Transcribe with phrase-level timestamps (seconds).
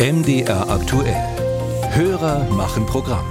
[0.00, 1.16] MDR aktuell.
[1.90, 3.26] Hörer machen Programm.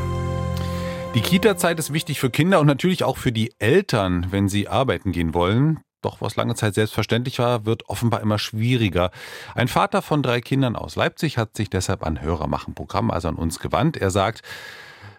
[1.16, 5.14] Die Kita-Zeit ist wichtig für Kinder und natürlich auch für die Eltern, wenn sie arbeiten
[5.14, 5.80] gehen wollen.
[6.02, 9.12] Doch was lange Zeit selbstverständlich war, wird offenbar immer schwieriger.
[9.56, 13.30] Ein Vater von drei Kindern aus Leipzig hat sich deshalb an Hörer machen Programm, also
[13.30, 13.96] an uns gewandt.
[13.96, 14.42] Er sagt,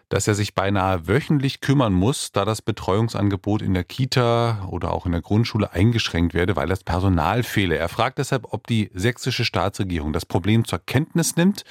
[0.09, 5.07] dass er sich beinahe wöchentlich kümmern muss, da das Betreuungsangebot in der Kita oder auch
[5.07, 7.77] in der Grundschule eingeschränkt werde, weil das Personal fehle.
[7.77, 11.65] Er fragt deshalb, ob die sächsische Staatsregierung das Problem zur Kenntnis nimmt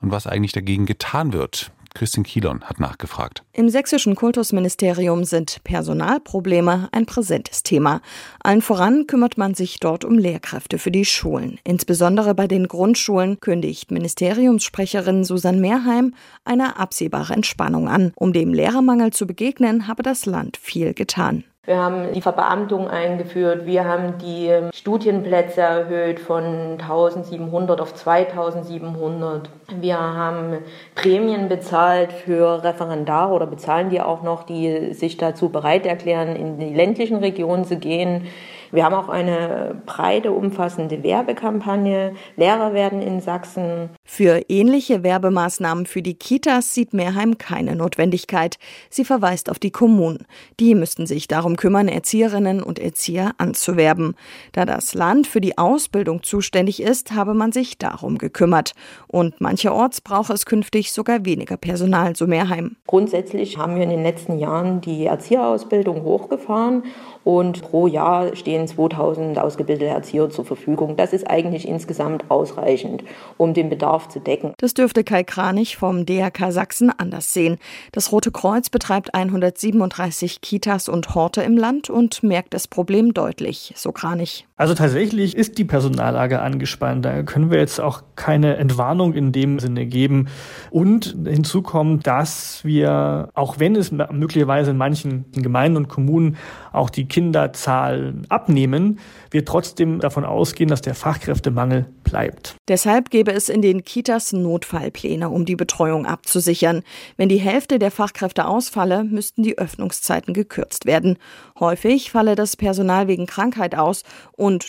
[0.00, 1.70] und was eigentlich dagegen getan wird.
[1.96, 3.42] Christine Kielon hat nachgefragt.
[3.54, 8.02] Im sächsischen Kultusministerium sind Personalprobleme ein präsentes Thema.
[8.42, 11.58] Allen voran kümmert man sich dort um Lehrkräfte für die Schulen.
[11.64, 16.14] Insbesondere bei den Grundschulen kündigt Ministeriumssprecherin Susanne Mehrheim
[16.44, 18.12] eine absehbare Entspannung an.
[18.14, 21.44] Um dem Lehrermangel zu begegnen, habe das Land viel getan.
[21.66, 23.66] Wir haben die Verbeamtung eingeführt.
[23.66, 29.50] Wir haben die ähm, Studienplätze erhöht von 1700 auf 2700.
[29.80, 30.58] Wir haben
[30.94, 36.60] Prämien bezahlt für Referendare oder bezahlen die auch noch, die sich dazu bereit erklären, in
[36.60, 38.28] die ländlichen Regionen zu gehen.
[38.70, 42.14] Wir haben auch eine breite, umfassende Werbekampagne.
[42.36, 43.90] Lehrer werden in Sachsen.
[44.08, 48.56] Für ähnliche Werbemaßnahmen für die Kitas sieht Mehrheim keine Notwendigkeit.
[48.88, 50.26] Sie verweist auf die Kommunen.
[50.60, 54.14] Die müssten sich darum kümmern, Erzieherinnen und Erzieher anzuwerben.
[54.52, 58.72] Da das Land für die Ausbildung zuständig ist, habe man sich darum gekümmert.
[59.08, 62.76] Und mancherorts brauche es künftig sogar weniger Personal, so Mehrheim.
[62.86, 66.84] Grundsätzlich haben wir in den letzten Jahren die Erzieherausbildung hochgefahren
[67.24, 70.96] und pro Jahr stehen 2000 ausgebildete Erzieher zur Verfügung.
[70.96, 73.02] Das ist eigentlich insgesamt ausreichend,
[73.36, 74.52] um den Bedarf zu decken.
[74.58, 77.58] Das dürfte Kai Kranich vom DRK Sachsen anders sehen.
[77.92, 83.72] Das Rote Kreuz betreibt 137 Kitas und Horte im Land und merkt das Problem deutlich,
[83.76, 84.46] so Kranich.
[84.58, 87.04] Also tatsächlich ist die Personallage angespannt.
[87.04, 90.28] Da können wir jetzt auch keine Entwarnung in dem Sinne geben.
[90.70, 96.38] Und hinzu kommt, dass wir, auch wenn es möglicherweise in manchen Gemeinden und Kommunen
[96.72, 98.98] auch die Kinderzahl abnehmen,
[99.30, 102.56] wir trotzdem davon ausgehen, dass der Fachkräftemangel bleibt.
[102.68, 106.82] Deshalb gäbe es in den Kitas Notfallpläne, um die Betreuung abzusichern.
[107.18, 111.18] Wenn die Hälfte der Fachkräfte ausfalle, müssten die Öffnungszeiten gekürzt werden.
[111.60, 114.02] Häufig falle das Personal wegen Krankheit aus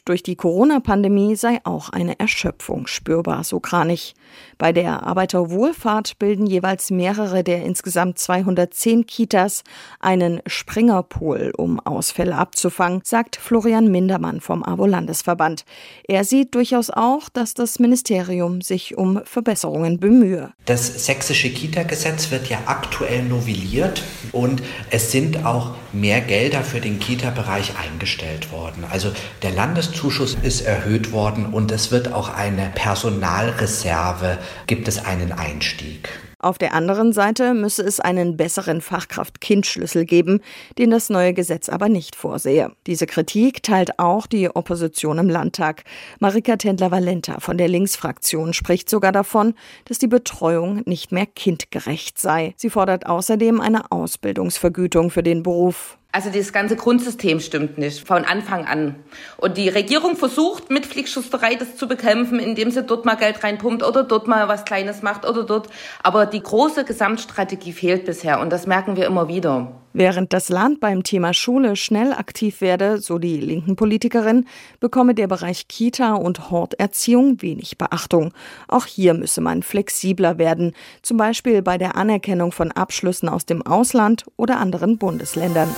[0.06, 4.16] durch die Corona-Pandemie sei auch eine Erschöpfung spürbar, so Kranich.
[4.58, 9.64] Bei der Arbeiterwohlfahrt bilden jeweils mehrere der insgesamt 210 Kitas
[10.00, 15.64] einen Springerpool, um Ausfälle abzufangen, sagt Florian Mindermann vom AWO-Landesverband.
[16.08, 20.52] Er sieht durchaus auch, dass das Ministerium sich um Verbesserungen bemühe.
[20.66, 27.00] Das sächsische Kita-Gesetz wird ja aktuell novelliert und es sind auch mehr Gelder für den
[27.00, 28.84] Kita-Bereich eingestellt worden.
[28.90, 29.12] Also
[29.44, 36.08] der Landeszuschuss ist erhöht worden und es wird auch eine Personalreserve, gibt es einen Einstieg.
[36.40, 40.40] Auf der anderen Seite müsse es einen besseren Fachkraft-Kind-Schlüssel geben,
[40.78, 42.72] den das neue Gesetz aber nicht vorsehe.
[42.88, 45.84] Diese Kritik teilt auch die Opposition im Landtag.
[46.20, 49.54] Marika Tendler-Valenta von der Linksfraktion spricht sogar davon,
[49.84, 52.54] dass die Betreuung nicht mehr kindgerecht sei.
[52.56, 55.98] Sie fordert außerdem eine Ausbildungsvergütung für den Beruf.
[56.18, 58.96] Also das ganze Grundsystem stimmt nicht von Anfang an.
[59.38, 63.84] Und die Regierung versucht mit Flickschusterei das zu bekämpfen, indem sie dort mal Geld reinpumpt
[63.84, 65.70] oder dort mal was Kleines macht oder dort.
[66.02, 69.74] Aber die große Gesamtstrategie fehlt bisher und das merken wir immer wieder.
[69.98, 74.46] Während das Land beim Thema Schule schnell aktiv werde, so die linken Politikerin,
[74.80, 78.32] bekomme der Bereich Kita und Horterziehung wenig Beachtung.
[78.68, 83.66] Auch hier müsse man flexibler werden, zum Beispiel bei der Anerkennung von Abschlüssen aus dem
[83.66, 85.70] Ausland oder anderen Bundesländern.